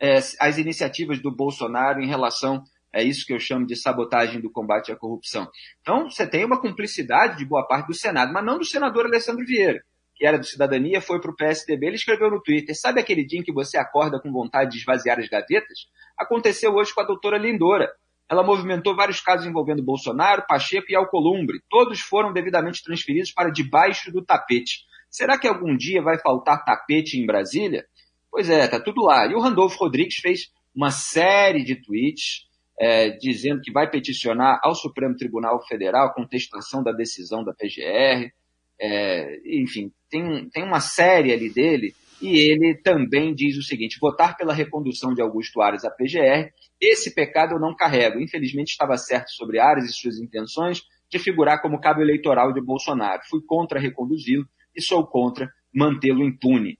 é, 0.00 0.16
as 0.16 0.58
iniciativas 0.58 1.20
do 1.20 1.30
Bolsonaro 1.30 2.02
em 2.02 2.08
relação 2.08 2.64
a 2.92 3.02
isso 3.02 3.24
que 3.24 3.32
eu 3.32 3.40
chamo 3.40 3.66
de 3.66 3.74
sabotagem 3.74 4.40
do 4.40 4.50
combate 4.50 4.92
à 4.92 4.96
corrupção. 4.96 5.48
Então, 5.80 6.10
você 6.10 6.26
tem 6.26 6.44
uma 6.44 6.60
cumplicidade 6.60 7.38
de 7.38 7.44
boa 7.44 7.66
parte 7.66 7.86
do 7.86 7.94
Senado, 7.94 8.32
mas 8.32 8.44
não 8.44 8.58
do 8.58 8.64
senador 8.64 9.06
Alessandro 9.06 9.46
Vieira, 9.46 9.82
que 10.14 10.26
era 10.26 10.38
do 10.38 10.44
Cidadania, 10.44 11.00
foi 11.00 11.20
para 11.20 11.30
o 11.30 11.36
PSDB, 11.36 11.86
ele 11.86 11.96
escreveu 11.96 12.30
no 12.30 12.42
Twitter, 12.42 12.78
sabe 12.78 13.00
aquele 13.00 13.24
dia 13.24 13.40
em 13.40 13.42
que 13.42 13.52
você 13.52 13.78
acorda 13.78 14.20
com 14.20 14.30
vontade 14.30 14.72
de 14.72 14.78
esvaziar 14.78 15.18
as 15.18 15.28
gavetas? 15.28 15.88
Aconteceu 16.18 16.74
hoje 16.74 16.94
com 16.94 17.00
a 17.00 17.06
doutora 17.06 17.38
Lindora. 17.38 17.90
Ela 18.32 18.42
movimentou 18.42 18.96
vários 18.96 19.20
casos 19.20 19.46
envolvendo 19.46 19.82
Bolsonaro, 19.82 20.46
Pacheco 20.48 20.86
e 20.88 20.96
Alcolumbre. 20.96 21.60
Todos 21.68 22.00
foram 22.00 22.32
devidamente 22.32 22.82
transferidos 22.82 23.30
para 23.30 23.50
debaixo 23.50 24.10
do 24.10 24.24
tapete. 24.24 24.86
Será 25.10 25.38
que 25.38 25.46
algum 25.46 25.76
dia 25.76 26.00
vai 26.00 26.18
faltar 26.18 26.64
tapete 26.64 27.18
em 27.18 27.26
Brasília? 27.26 27.84
Pois 28.30 28.48
é, 28.48 28.66
tá 28.66 28.80
tudo 28.80 29.02
lá. 29.02 29.26
E 29.26 29.34
o 29.34 29.38
Randolfo 29.38 29.76
Rodrigues 29.78 30.14
fez 30.14 30.50
uma 30.74 30.90
série 30.90 31.62
de 31.62 31.76
tweets 31.76 32.48
é, 32.80 33.10
dizendo 33.10 33.60
que 33.60 33.70
vai 33.70 33.90
peticionar 33.90 34.58
ao 34.64 34.74
Supremo 34.74 35.14
Tribunal 35.14 35.62
Federal 35.66 36.06
a 36.06 36.14
contestação 36.14 36.82
da 36.82 36.90
decisão 36.90 37.44
da 37.44 37.52
PGR. 37.52 38.32
É, 38.80 39.40
enfim, 39.44 39.92
tem, 40.08 40.48
tem 40.48 40.64
uma 40.64 40.80
série 40.80 41.34
ali 41.34 41.52
dele 41.52 41.94
e 42.22 42.50
ele 42.50 42.80
também 42.82 43.34
diz 43.34 43.56
o 43.56 43.62
seguinte: 43.62 43.98
votar 44.00 44.36
pela 44.36 44.54
recondução 44.54 45.12
de 45.12 45.20
Augusto 45.20 45.60
Aras 45.60 45.84
à 45.84 45.90
PGR, 45.90 46.50
esse 46.80 47.14
pecado 47.14 47.54
eu 47.54 47.60
não 47.60 47.74
carrego. 47.74 48.20
Infelizmente 48.20 48.70
estava 48.70 48.96
certo 48.96 49.30
sobre 49.30 49.58
Aras 49.58 49.84
e 49.84 49.92
suas 49.92 50.18
intenções 50.18 50.82
de 51.10 51.18
figurar 51.18 51.60
como 51.60 51.80
cabo 51.80 52.00
eleitoral 52.00 52.52
de 52.52 52.60
Bolsonaro. 52.60 53.22
Fui 53.28 53.40
contra 53.46 53.78
reconduzi-lo 53.78 54.46
e 54.74 54.80
sou 54.80 55.06
contra 55.06 55.50
mantê-lo 55.74 56.24
impune 56.24 56.78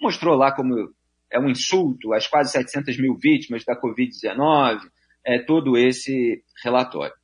mostrou 0.00 0.36
lá 0.36 0.52
como 0.52 0.92
é 1.30 1.38
um 1.38 1.48
insulto 1.48 2.12
às 2.12 2.26
quase 2.26 2.52
700 2.52 2.98
mil 2.98 3.16
vítimas 3.16 3.64
da 3.64 3.78
Covid-19, 3.78 4.80
é 5.24 5.38
todo 5.38 5.76
esse 5.76 6.42
relatório. 6.62 7.14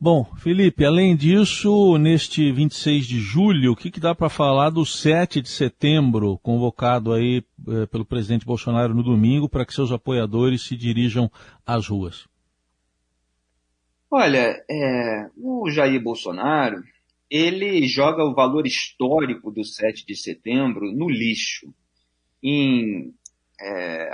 Bom, 0.00 0.24
Felipe, 0.36 0.84
além 0.84 1.16
disso, 1.16 1.98
neste 1.98 2.52
26 2.52 3.04
de 3.04 3.18
julho, 3.18 3.72
o 3.72 3.76
que, 3.76 3.90
que 3.90 3.98
dá 3.98 4.14
para 4.14 4.28
falar 4.28 4.70
do 4.70 4.86
7 4.86 5.42
de 5.42 5.48
setembro, 5.48 6.38
convocado 6.38 7.12
aí 7.12 7.42
eh, 7.66 7.86
pelo 7.86 8.04
presidente 8.04 8.46
Bolsonaro 8.46 8.94
no 8.94 9.02
domingo, 9.02 9.48
para 9.48 9.66
que 9.66 9.74
seus 9.74 9.90
apoiadores 9.90 10.62
se 10.62 10.76
dirijam 10.76 11.28
às 11.66 11.88
ruas? 11.88 12.28
Olha, 14.08 14.64
é, 14.70 15.26
o 15.36 15.68
Jair 15.68 16.00
Bolsonaro, 16.00 16.80
ele 17.28 17.86
joga 17.88 18.24
o 18.24 18.34
valor 18.34 18.68
histórico 18.68 19.50
do 19.50 19.64
7 19.64 20.06
de 20.06 20.14
setembro 20.14 20.92
no 20.92 21.10
lixo. 21.10 21.74
Em 22.40 23.12
é, 23.60 24.08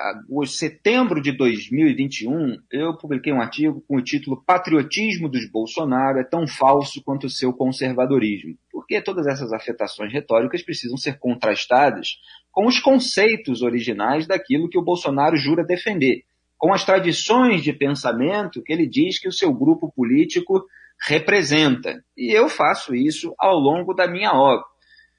setembro 0.47 1.21
de 1.21 1.33
2021, 1.33 2.57
eu 2.73 2.97
publiquei 2.97 3.33
um 3.33 3.43
artigo 3.43 3.85
com 3.87 3.97
o 3.97 4.03
título 4.03 4.43
Patriotismo 4.43 5.29
dos 5.29 5.51
Bolsonaro 5.51 6.19
é 6.19 6.25
tão 6.25 6.47
falso 6.47 7.03
quanto 7.05 7.27
o 7.27 7.31
seu 7.31 7.53
conservadorismo. 7.53 8.57
Porque 8.73 9.03
todas 9.03 9.27
essas 9.27 9.53
afetações 9.53 10.13
retóricas 10.13 10.63
precisam 10.63 10.97
ser 10.97 11.19
contrastadas 11.19 12.17
com 12.51 12.67
os 12.67 12.79
conceitos 12.79 13.61
originais 13.61 14.27
daquilo 14.27 14.69
que 14.69 14.79
o 14.79 14.85
Bolsonaro 14.85 15.37
jura 15.37 15.65
defender, 15.65 16.23
com 16.57 16.73
as 16.73 16.85
tradições 16.85 17.63
de 17.63 17.73
pensamento 17.73 18.63
que 18.63 18.73
ele 18.73 18.87
diz 18.87 19.19
que 19.19 19.29
o 19.29 19.33
seu 19.33 19.53
grupo 19.53 19.93
político 19.93 20.65
representa. 21.07 22.03
E 22.17 22.33
eu 22.33 22.49
faço 22.49 22.95
isso 22.95 23.35
ao 23.39 23.59
longo 23.59 23.93
da 23.93 24.09
minha 24.09 24.33
obra. 24.33 24.65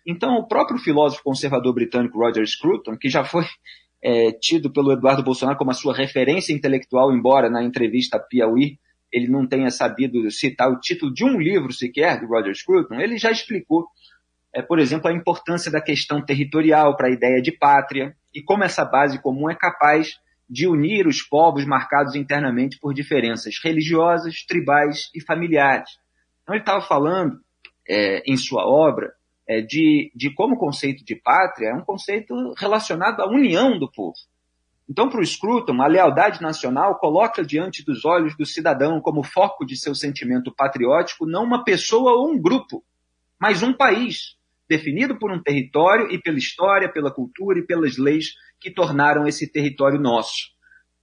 Então, 0.07 0.35
o 0.35 0.47
próprio 0.47 0.79
filósofo 0.79 1.23
conservador 1.23 1.73
britânico 1.73 2.17
Roger 2.17 2.45
Scruton, 2.45 2.95
que 2.97 3.09
já 3.09 3.23
foi 3.23 3.43
é, 4.05 4.31
tido 4.31 4.71
pelo 4.71 4.91
Eduardo 4.91 5.23
Bolsonaro 5.23 5.57
como 5.57 5.71
a 5.71 5.73
sua 5.73 5.91
referência 5.91 6.53
intelectual, 6.53 7.11
embora 7.11 7.49
na 7.49 7.63
entrevista 7.63 8.17
a 8.17 8.19
Piauí 8.19 8.77
ele 9.11 9.27
não 9.27 9.47
tenha 9.47 9.71
sabido 9.71 10.29
citar 10.29 10.69
o 10.69 10.79
título 10.79 11.11
de 11.11 11.25
um 11.25 11.39
livro 11.39 11.73
sequer 11.73 12.19
do 12.19 12.27
Roger 12.27 12.53
Scruton, 12.53 12.99
ele 12.99 13.17
já 13.17 13.31
explicou, 13.31 13.87
é, 14.53 14.61
por 14.61 14.77
exemplo, 14.77 15.09
a 15.09 15.13
importância 15.13 15.71
da 15.71 15.81
questão 15.81 16.23
territorial 16.23 16.95
para 16.95 17.07
a 17.07 17.11
ideia 17.11 17.41
de 17.41 17.51
pátria 17.51 18.15
e 18.31 18.43
como 18.43 18.63
essa 18.63 18.85
base 18.85 19.19
comum 19.19 19.49
é 19.49 19.55
capaz 19.55 20.19
de 20.47 20.67
unir 20.67 21.07
os 21.07 21.23
povos 21.23 21.65
marcados 21.65 22.13
internamente 22.13 22.77
por 22.79 22.93
diferenças 22.93 23.55
religiosas, 23.63 24.45
tribais 24.47 25.09
e 25.15 25.23
familiares. 25.23 25.89
Então 26.43 26.53
ele 26.53 26.61
estava 26.61 26.81
falando 26.81 27.39
é, 27.89 28.21
em 28.31 28.37
sua 28.37 28.67
obra 28.67 29.13
é, 29.47 29.61
de, 29.61 30.11
de 30.15 30.33
como 30.33 30.57
conceito 30.57 31.03
de 31.05 31.15
pátria 31.15 31.69
é 31.69 31.73
um 31.73 31.83
conceito 31.83 32.33
relacionado 32.57 33.21
à 33.21 33.27
união 33.27 33.77
do 33.77 33.89
povo. 33.91 34.15
Então, 34.87 35.09
para 35.09 35.19
o 35.19 35.25
Scruton, 35.25 35.81
a 35.81 35.87
lealdade 35.87 36.41
nacional 36.41 36.99
coloca 36.99 37.43
diante 37.43 37.83
dos 37.83 38.05
olhos 38.05 38.37
do 38.37 38.45
cidadão 38.45 39.01
como 39.01 39.23
foco 39.23 39.65
de 39.65 39.75
seu 39.75 39.95
sentimento 39.95 40.53
patriótico 40.53 41.25
não 41.25 41.43
uma 41.43 41.63
pessoa 41.63 42.13
ou 42.13 42.31
um 42.31 42.39
grupo, 42.39 42.83
mas 43.39 43.63
um 43.63 43.73
país, 43.73 44.37
definido 44.69 45.17
por 45.17 45.31
um 45.31 45.41
território 45.41 46.11
e 46.11 46.21
pela 46.21 46.37
história, 46.37 46.91
pela 46.91 47.11
cultura 47.11 47.59
e 47.59 47.65
pelas 47.65 47.97
leis 47.97 48.33
que 48.59 48.69
tornaram 48.69 49.27
esse 49.27 49.51
território 49.51 49.99
nosso. 49.99 50.53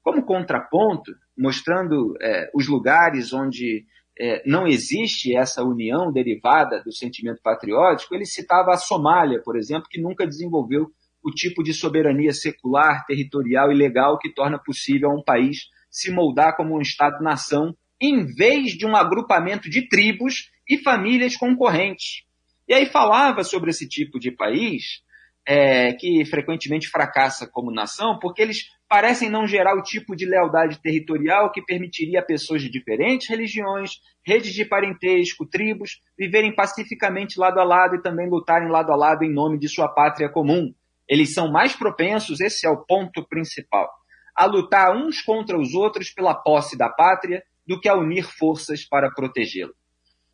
Como 0.01 0.25
contraponto, 0.25 1.13
mostrando 1.37 2.17
é, 2.21 2.51
os 2.55 2.69
lugares 2.69 3.33
onde 3.33 3.85
é, 4.23 4.41
não 4.47 4.69
existe 4.69 5.37
essa 5.37 5.65
união 5.65 6.13
derivada 6.13 6.81
do 6.85 6.93
sentimento 6.93 7.43
patriótico, 7.43 8.15
ele 8.15 8.25
citava 8.25 8.71
a 8.71 8.77
Somália, 8.77 9.43
por 9.43 9.57
exemplo, 9.57 9.89
que 9.91 10.01
nunca 10.01 10.25
desenvolveu 10.25 10.93
o 11.21 11.31
tipo 11.33 11.61
de 11.61 11.75
soberania 11.75 12.33
secular, 12.33 13.05
territorial 13.05 13.73
e 13.73 13.75
legal 13.75 14.17
que 14.21 14.33
torna 14.33 14.61
possível 14.61 15.11
um 15.11 15.25
país 15.25 15.69
se 15.91 16.13
moldar 16.13 16.57
como 16.57 16.77
um 16.77 16.81
Estado-nação, 16.81 17.77
em 18.01 18.25
vez 18.25 18.75
de 18.75 18.87
um 18.87 18.95
agrupamento 18.95 19.69
de 19.69 19.89
tribos 19.89 20.53
e 20.69 20.79
famílias 20.79 21.37
concorrentes. 21.37 22.23
E 22.69 22.75
aí 22.75 22.87
falava 22.87 23.43
sobre 23.43 23.71
esse 23.71 23.89
tipo 23.89 24.21
de 24.21 24.31
país 24.31 25.03
é, 25.45 25.95
que 25.95 26.25
frequentemente 26.27 26.89
fracassa 26.89 27.45
como 27.45 27.73
nação, 27.73 28.21
porque 28.21 28.41
eles 28.41 28.69
parecem 28.93 29.31
não 29.31 29.47
gerar 29.47 29.75
o 29.75 29.83
tipo 29.83 30.15
de 30.15 30.27
lealdade 30.27 30.79
territorial 30.83 31.51
que 31.51 31.63
permitiria 31.63 32.21
a 32.21 32.23
pessoas 32.23 32.61
de 32.61 32.69
diferentes 32.69 33.27
religiões, 33.27 33.93
redes 34.23 34.53
de 34.53 34.67
parentesco, 34.67 35.47
tribos, 35.47 36.03
viverem 36.19 36.55
pacificamente 36.55 37.41
lado 37.41 37.59
a 37.59 37.65
lado 37.65 37.97
e 37.97 38.03
também 38.03 38.29
lutarem 38.29 38.69
lado 38.69 38.93
a 38.93 38.95
lado 38.95 39.25
em 39.25 39.33
nome 39.33 39.59
de 39.59 39.67
sua 39.67 39.89
pátria 39.89 40.29
comum. 40.29 40.75
Eles 41.09 41.33
são 41.33 41.51
mais 41.51 41.75
propensos, 41.75 42.39
esse 42.39 42.67
é 42.67 42.71
o 42.71 42.85
ponto 42.85 43.27
principal, 43.27 43.91
a 44.37 44.45
lutar 44.45 44.95
uns 44.95 45.23
contra 45.23 45.59
os 45.59 45.73
outros 45.73 46.11
pela 46.11 46.35
posse 46.35 46.77
da 46.77 46.91
pátria 46.91 47.43
do 47.67 47.81
que 47.81 47.89
a 47.89 47.97
unir 47.97 48.25
forças 48.25 48.85
para 48.85 49.11
protegê-la. 49.11 49.73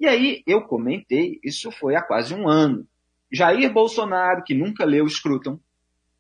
E 0.01 0.07
aí 0.09 0.43
eu 0.49 0.63
comentei, 0.63 1.39
isso 1.45 1.71
foi 1.71 1.95
há 1.95 2.03
quase 2.03 2.35
um 2.35 2.49
ano. 2.49 2.85
Jair 3.31 3.73
Bolsonaro, 3.73 4.43
que 4.43 4.53
nunca 4.53 4.85
leu 4.85 5.09
Scruton, 5.09 5.61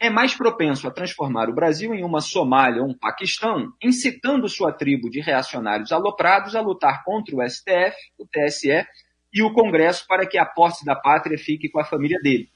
é 0.00 0.08
mais 0.08 0.34
propenso 0.34 0.86
a 0.86 0.92
transformar 0.92 1.48
o 1.48 1.54
Brasil 1.54 1.92
em 1.92 2.04
uma 2.04 2.20
Somália 2.20 2.82
ou 2.82 2.88
um 2.88 2.96
Paquistão, 2.96 3.72
incitando 3.82 4.48
sua 4.48 4.72
tribo 4.72 5.10
de 5.10 5.20
reacionários 5.20 5.90
aloprados 5.90 6.54
a 6.54 6.60
lutar 6.60 7.02
contra 7.04 7.34
o 7.34 7.48
STF, 7.48 7.96
o 8.16 8.26
TSE 8.26 8.86
e 9.32 9.42
o 9.42 9.52
Congresso 9.52 10.06
para 10.06 10.26
que 10.26 10.38
a 10.38 10.46
posse 10.46 10.84
da 10.84 10.94
pátria 10.94 11.36
fique 11.36 11.68
com 11.68 11.80
a 11.80 11.84
família 11.84 12.18
dele, 12.22 12.48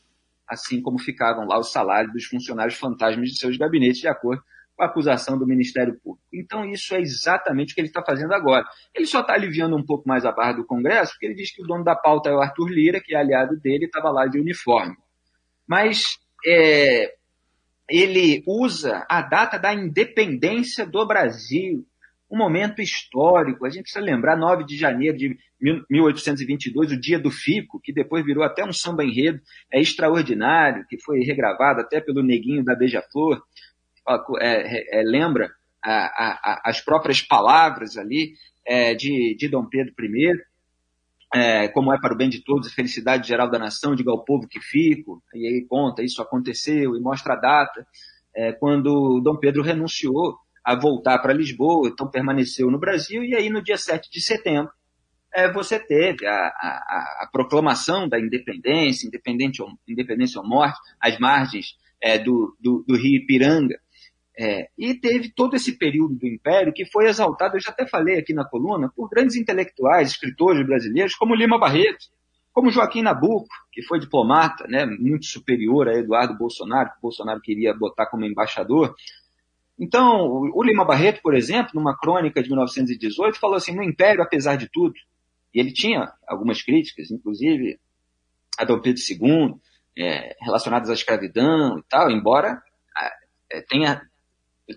assim 0.49 0.81
como 0.81 0.99
ficavam 0.99 1.47
lá 1.47 1.59
os 1.59 1.73
salários 1.73 2.13
dos 2.13 2.25
funcionários 2.27 2.77
fantasmas 2.77 3.31
de 3.31 3.39
seus 3.39 3.57
gabinetes, 3.57 4.01
de 4.01 4.09
acordo 4.09 4.43
com 4.77 4.85
a 4.85 4.87
acusação 4.87 5.37
do 5.37 5.47
Ministério 5.47 5.99
Público. 6.01 6.27
Então, 6.33 6.65
isso 6.65 6.95
é 6.95 7.01
exatamente 7.01 7.73
o 7.73 7.75
que 7.75 7.81
ele 7.81 7.89
está 7.89 8.03
fazendo 8.03 8.33
agora. 8.33 8.65
Ele 8.95 9.05
só 9.05 9.21
está 9.21 9.35
aliviando 9.35 9.77
um 9.77 9.85
pouco 9.85 10.09
mais 10.09 10.25
a 10.25 10.33
barra 10.33 10.53
do 10.53 10.65
Congresso, 10.65 11.13
porque 11.13 11.27
ele 11.27 11.35
diz 11.35 11.55
que 11.55 11.63
o 11.63 11.67
dono 11.67 11.85
da 11.85 11.95
pauta 11.95 12.31
é 12.31 12.35
o 12.35 12.41
Arthur 12.41 12.69
Lira, 12.69 13.01
que 13.01 13.15
é 13.15 13.19
aliado 13.19 13.59
dele, 13.61 13.85
estava 13.85 14.11
lá 14.11 14.27
de 14.27 14.41
uniforme. 14.41 14.97
Mas 15.69 16.19
é, 16.47 17.13
ele 17.89 18.43
usa 18.47 19.05
a 19.09 19.23
data 19.23 19.59
da 19.59 19.75
independência 19.75 20.87
do 20.87 21.07
Brasil, 21.07 21.87
um 22.31 22.39
momento 22.39 22.81
histórico. 22.81 23.67
A 23.67 23.71
gente 23.71 23.83
precisa 23.83 24.05
lembrar, 24.05 24.37
9 24.37 24.65
de 24.65 24.77
janeiro 24.77 25.17
de 25.17 25.37
1822, 25.91 26.93
o 26.93 27.01
dia 27.01 27.19
do 27.19 27.31
Fico, 27.31 27.81
que 27.81 27.93
depois 27.93 28.25
virou 28.25 28.43
até 28.43 28.65
um 28.65 28.73
samba 28.73 29.05
enredo, 29.05 29.41
é 29.73 29.81
extraordinário, 29.81 30.87
que 30.89 30.99
foi 31.01 31.21
regravado 31.21 31.81
até 31.81 32.01
pelo 32.01 32.23
Neguinho 32.23 32.65
da 32.65 32.75
Beija-Flor, 32.75 33.43
é, 34.41 35.01
é, 35.01 35.03
lembra 35.03 35.51
a, 35.85 35.91
a, 35.91 36.63
as 36.65 36.81
próprias 36.81 37.23
palavras 37.23 37.97
ali 37.97 38.35
é, 38.67 38.95
de, 38.95 39.37
de 39.37 39.49
Dom 39.49 39.67
Pedro 39.67 39.95
I, 40.01 40.33
é, 41.35 41.69
como 41.69 41.93
é 41.93 41.99
para 41.99 42.15
o 42.15 42.17
bem 42.17 42.29
de 42.29 42.45
todos, 42.45 42.69
a 42.69 42.75
felicidade 42.75 43.27
geral 43.27 43.51
da 43.51 43.59
nação, 43.59 43.95
diga 43.95 44.11
ao 44.11 44.25
povo 44.25 44.47
que 44.47 44.61
fico, 44.61 45.23
e 45.35 45.47
aí 45.47 45.67
conta, 45.69 46.03
isso 46.03 46.21
aconteceu, 46.21 46.95
e 46.97 47.01
mostra 47.01 47.35
a 47.35 47.41
data, 47.41 47.87
é, 48.35 48.53
quando 48.53 49.21
Dom 49.21 49.37
Pedro 49.37 49.63
renunciou 49.63 50.37
a 50.65 50.79
voltar 50.79 51.19
para 51.19 51.33
Lisboa, 51.33 51.89
então 51.89 52.09
permaneceu 52.09 52.71
no 52.71 52.79
Brasil, 52.79 53.25
e 53.25 53.35
aí 53.35 53.51
no 53.51 53.63
dia 53.63 53.77
7 53.77 54.11
de 54.11 54.21
setembro 54.21 54.73
é, 55.35 55.51
você 55.51 55.79
teve 55.79 56.27
a, 56.27 56.35
a, 56.35 57.23
a, 57.23 57.29
proclamação 57.33 58.09
da 58.09 58.21
independência, 58.21 59.07
independente 59.07 59.63
ou, 59.63 59.69
independência 59.89 60.41
ou 60.41 60.47
morte, 60.47 60.79
às 61.01 61.19
margens 61.19 61.75
é, 62.01 62.19
do, 62.19 62.57
do, 62.61 62.85
do, 62.87 62.97
Rio 62.97 63.23
Ipiranga. 63.23 63.79
É, 64.39 64.69
e 64.79 64.95
teve 64.95 65.31
todo 65.31 65.55
esse 65.55 65.77
período 65.77 66.15
do 66.15 66.27
Império 66.27 66.73
que 66.73 66.87
foi 66.87 67.07
exaltado, 67.07 67.57
eu 67.57 67.61
já 67.61 67.71
até 67.71 67.87
falei 67.87 68.19
aqui 68.19 68.33
na 68.33 68.45
coluna, 68.45 68.91
por 68.95 69.09
grandes 69.09 69.37
intelectuais, 69.37 70.13
escritores 70.13 70.67
brasileiros, 70.67 71.15
como 71.15 71.35
Lima 71.35 71.59
Barreto, 71.59 72.07
como 72.53 72.71
Joaquim 72.71 73.03
Nabuco, 73.03 73.49
que 73.71 73.83
foi 73.83 73.99
diplomata, 73.99 74.67
né, 74.69 74.87
muito 74.87 75.27
superior 75.27 75.89
a 75.89 75.95
Eduardo 75.95 76.37
Bolsonaro, 76.37 76.91
que 76.91 77.01
Bolsonaro 77.01 77.41
queria 77.41 77.75
botar 77.75 78.07
como 78.07 78.25
embaixador, 78.25 78.95
então, 79.79 80.29
o 80.55 80.63
Lima 80.63 80.85
Barreto, 80.85 81.21
por 81.23 81.35
exemplo, 81.35 81.73
numa 81.75 81.97
crônica 81.97 82.43
de 82.43 82.49
1918, 82.49 83.39
falou 83.39 83.57
assim: 83.57 83.75
no 83.75 83.83
Império, 83.83 84.23
apesar 84.23 84.57
de 84.57 84.69
tudo, 84.69 84.95
e 85.53 85.59
ele 85.59 85.73
tinha 85.73 86.13
algumas 86.27 86.63
críticas, 86.63 87.11
inclusive 87.11 87.81
a 88.57 88.65
Dom 88.65 88.81
Pedro 88.81 89.03
II, 89.03 89.55
é, 89.99 90.37
relacionadas 90.41 90.89
à 90.89 90.93
escravidão 90.93 91.79
e 91.79 91.83
tal, 91.89 92.11
embora 92.11 92.63
é, 93.51 93.61
tenha 93.63 94.01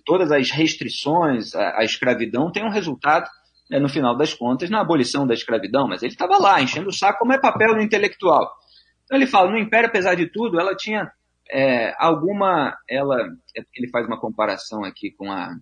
todas 0.05 0.31
as 0.31 0.51
restrições 0.51 1.55
à, 1.55 1.79
à 1.79 1.83
escravidão 1.83 2.51
tenham 2.51 2.69
resultado, 2.69 3.29
né, 3.69 3.79
no 3.79 3.89
final 3.89 4.15
das 4.15 4.33
contas, 4.33 4.69
na 4.69 4.81
abolição 4.81 5.25
da 5.25 5.33
escravidão, 5.33 5.87
mas 5.87 6.03
ele 6.03 6.13
estava 6.13 6.37
lá, 6.37 6.61
enchendo 6.61 6.89
o 6.89 6.93
saco 6.93 7.19
como 7.19 7.33
é 7.33 7.39
papel 7.39 7.75
do 7.75 7.81
intelectual. 7.81 8.51
Então 9.03 9.17
ele 9.17 9.27
fala, 9.27 9.51
no 9.51 9.57
Império, 9.57 9.89
apesar 9.89 10.15
de 10.15 10.27
tudo, 10.27 10.59
ela 10.59 10.75
tinha 10.75 11.11
é, 11.49 11.93
alguma, 11.99 12.75
ela, 12.89 13.17
ele 13.75 13.89
faz 13.89 14.05
uma 14.07 14.19
comparação 14.19 14.83
aqui 14.83 15.11
com 15.11 15.31
a, 15.31 15.55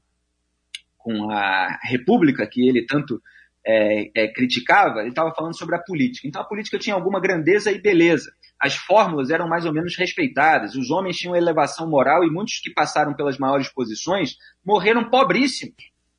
com 0.97 1.29
a 1.29 1.77
República 1.83 2.47
que 2.47 2.67
ele 2.67 2.85
tanto 2.85 3.21
é, 3.65 4.11
é, 4.15 4.27
criticava, 4.27 4.99
ele 4.99 5.09
estava 5.09 5.33
falando 5.33 5.57
sobre 5.57 5.75
a 5.75 5.79
política. 5.79 6.27
Então 6.27 6.41
a 6.41 6.45
política 6.45 6.77
tinha 6.77 6.95
alguma 6.95 7.19
grandeza 7.19 7.71
e 7.71 7.79
beleza. 7.79 8.31
As 8.59 8.75
fórmulas 8.75 9.29
eram 9.29 9.47
mais 9.47 9.65
ou 9.65 9.73
menos 9.73 9.97
respeitadas, 9.97 10.75
os 10.75 10.89
homens 10.89 11.17
tinham 11.17 11.35
elevação 11.35 11.89
moral 11.89 12.23
e 12.23 12.31
muitos 12.31 12.59
que 12.59 12.73
passaram 12.73 13.13
pelas 13.13 13.37
maiores 13.37 13.69
posições 13.69 14.37
morreram 14.65 15.09
pobríssimos. 15.09 15.75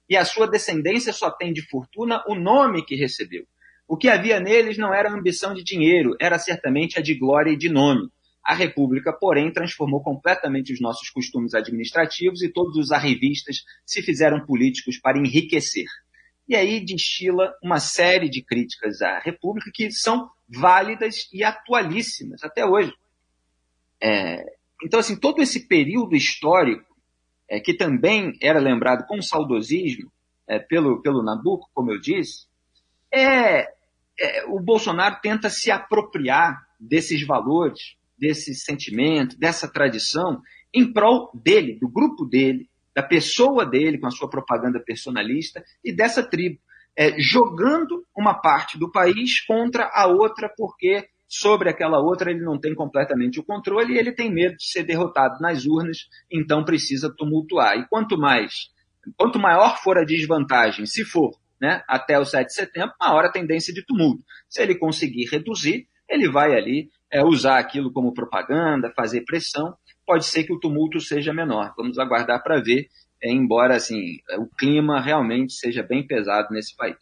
E 0.09 0.17
a 0.17 0.25
sua 0.25 0.47
descendência 0.47 1.13
só 1.13 1.31
tem 1.31 1.53
de 1.53 1.67
fortuna 1.69 2.23
o 2.29 2.35
nome 2.35 2.85
que 2.85 2.95
recebeu. 2.95 3.45
O 3.89 3.97
que 3.97 4.09
havia 4.09 4.41
neles 4.41 4.79
não 4.79 4.93
era 4.95 5.13
ambição 5.13 5.55
de 5.55 5.63
dinheiro, 5.63 6.17
era 6.21 6.39
certamente 6.39 6.99
a 6.99 7.03
de 7.03 7.15
glória 7.15 7.51
e 7.51 7.57
de 7.57 7.69
nome. 7.69 8.09
A 8.45 8.55
República, 8.55 9.11
porém, 9.11 9.51
transformou 9.51 10.03
completamente 10.03 10.73
os 10.73 10.81
nossos 10.81 11.09
costumes 11.09 11.55
administrativos 11.55 12.43
e 12.43 12.53
todos 12.53 12.77
os 12.77 12.93
arrivistas 12.93 13.65
se 13.87 14.03
fizeram 14.03 14.45
políticos 14.45 14.99
para 14.99 15.19
enriquecer. 15.19 15.87
E 16.49 16.55
aí 16.55 16.85
destila 16.85 17.55
uma 17.63 17.81
série 17.81 18.29
de 18.29 18.43
críticas 18.43 19.01
à 19.01 19.19
República 19.19 19.71
que 19.73 19.91
são 19.91 20.31
válidas 20.49 21.29
e 21.33 21.43
atualíssimas 21.43 22.43
até 22.45 22.65
hoje. 22.65 22.93
É, 24.03 24.45
então, 24.85 25.01
assim, 25.01 25.19
todo 25.19 25.41
esse 25.41 25.67
período 25.67 26.15
histórico, 26.15 26.95
é, 27.49 27.61
que 27.61 27.75
também 27.75 28.37
era 28.43 28.59
lembrado 28.59 29.07
com 29.07 29.23
saudosismo 29.23 30.11
é, 30.47 30.59
pelo, 30.59 31.01
pelo 31.01 31.23
Nabucco, 31.23 31.71
como 31.73 31.93
eu 31.93 32.01
disse, 32.01 32.47
é, 33.11 33.73
é 34.19 34.45
o 34.49 34.61
Bolsonaro 34.61 35.19
tenta 35.23 35.49
se 35.49 35.71
apropriar 35.71 36.67
desses 36.79 37.27
valores 37.27 37.97
desse 38.19 38.55
sentimento, 38.55 39.39
dessa 39.39 39.71
tradição, 39.71 40.41
em 40.73 40.93
prol 40.93 41.31
dele, 41.35 41.79
do 41.79 41.89
grupo 41.89 42.25
dele, 42.25 42.69
da 42.95 43.03
pessoa 43.03 43.67
dele, 43.67 43.99
com 43.99 44.07
a 44.07 44.11
sua 44.11 44.29
propaganda 44.29 44.81
personalista, 44.81 45.65
e 45.85 45.95
dessa 45.95 46.23
tribo, 46.23 46.59
é, 46.97 47.19
jogando 47.19 48.05
uma 48.17 48.35
parte 48.35 48.79
do 48.79 48.91
país 48.91 49.41
contra 49.45 49.91
a 49.93 50.07
outra, 50.07 50.49
porque 50.57 51.09
sobre 51.27 51.69
aquela 51.69 51.99
outra 51.99 52.31
ele 52.31 52.45
não 52.45 52.59
tem 52.59 52.75
completamente 52.75 53.41
o 53.41 53.45
controle 53.45 53.95
e 53.95 53.99
ele 53.99 54.13
tem 54.13 54.33
medo 54.33 54.57
de 54.57 54.71
ser 54.71 54.85
derrotado 54.85 55.41
nas 55.41 55.67
urnas, 55.67 56.09
então 56.31 56.65
precisa 56.65 57.13
tumultuar. 57.13 57.77
E 57.77 57.89
quanto 57.89 58.17
mais, 58.17 58.71
quanto 59.17 59.39
maior 59.39 59.83
for 59.83 59.99
a 59.99 60.05
desvantagem, 60.05 60.87
se 60.87 61.05
for 61.05 61.33
né, 61.61 61.83
até 61.89 62.19
o 62.19 62.25
7 62.25 62.47
de 62.47 62.55
setembro, 62.55 62.95
maior 63.01 63.25
a 63.25 63.33
tendência 63.33 63.73
de 63.73 63.85
tumulto. 63.85 64.23
Se 64.49 64.63
ele 64.63 64.77
conseguir 64.77 65.29
reduzir, 65.31 65.89
ele 66.09 66.31
vai 66.31 66.55
ali 66.55 66.91
é, 67.15 67.25
usar 67.25 67.61
aquilo 67.61 67.93
como 67.93 68.13
propaganda, 68.13 68.93
fazer 68.97 69.23
pressão, 69.25 69.75
pode 70.05 70.25
ser 70.25 70.43
que 70.43 70.53
o 70.53 70.59
tumulto 70.59 71.01
seja 71.01 71.33
menor. 71.33 71.73
Vamos 71.77 71.97
aguardar 71.97 72.43
para 72.43 72.61
ver, 72.61 72.89
é, 73.23 73.31
embora 73.31 73.77
assim 73.77 74.19
o 74.37 74.47
clima 74.47 75.01
realmente 75.01 75.53
seja 75.53 75.83
bem 75.83 76.05
pesado 76.05 76.49
nesse 76.51 76.77
país. 76.77 76.97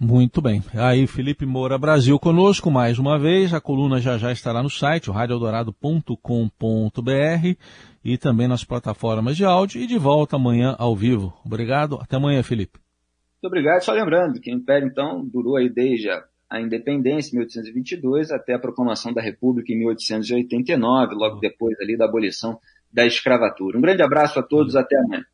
Muito 0.00 0.40
bem. 0.40 0.62
Aí, 0.74 1.08
Felipe 1.08 1.44
Moura 1.44 1.76
Brasil 1.76 2.18
conosco 2.20 2.70
mais 2.70 3.00
uma 3.00 3.18
vez. 3.18 3.52
A 3.52 3.60
coluna 3.60 4.00
já 4.00 4.16
já 4.16 4.32
estará 4.32 4.62
no 4.62 4.70
site, 4.70 5.10
radioeldorado.com.br 5.10 7.56
e 8.04 8.16
também 8.16 8.46
nas 8.46 8.64
plataformas 8.64 9.36
de 9.36 9.44
áudio 9.44 9.82
e 9.82 9.88
de 9.88 9.98
volta 9.98 10.36
amanhã 10.36 10.76
ao 10.78 10.94
vivo. 10.94 11.36
Obrigado. 11.44 11.98
Até 12.00 12.16
amanhã, 12.16 12.44
Felipe. 12.44 12.78
Muito 13.42 13.52
obrigado. 13.52 13.82
Só 13.82 13.92
lembrando 13.92 14.40
que 14.40 14.52
o 14.52 14.54
Império, 14.54 14.86
então, 14.86 15.26
durou 15.26 15.56
aí 15.56 15.68
desde 15.68 16.08
a 16.08 16.22
a 16.48 16.60
independência 16.60 17.30
em 17.30 17.38
1822 17.38 18.30
até 18.30 18.54
a 18.54 18.58
proclamação 18.58 19.12
da 19.12 19.20
República 19.20 19.72
em 19.72 19.78
1889, 19.78 21.14
logo 21.14 21.40
depois 21.40 21.78
ali 21.80 21.96
da 21.96 22.06
abolição 22.06 22.58
da 22.92 23.06
escravatura. 23.06 23.76
Um 23.76 23.82
grande 23.82 24.02
abraço 24.02 24.38
a 24.38 24.42
todos, 24.42 24.74
até 24.74 24.96
amanhã. 24.98 25.24